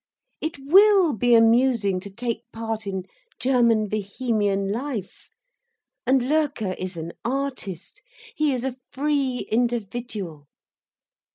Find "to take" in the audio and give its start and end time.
1.99-2.41